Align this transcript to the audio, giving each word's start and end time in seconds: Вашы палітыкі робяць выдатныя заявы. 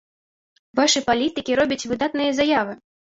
Вашы 0.79 1.03
палітыкі 1.09 1.59
робяць 1.59 1.87
выдатныя 1.93 2.31
заявы. 2.39 2.73